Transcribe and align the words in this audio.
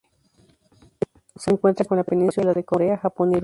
Se 1.35 1.51
encuentra 1.51 1.85
en 1.87 1.95
la 1.97 2.03
Península 2.03 2.55
de 2.55 2.63
Corea, 2.63 2.97
Japón 2.97 3.33
y 3.33 3.33
Rusia. 3.35 3.39